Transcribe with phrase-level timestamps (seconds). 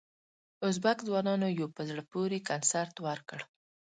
[0.67, 3.39] ازبک ځوانانو یو په زړه پورې کنسرت ورکړ.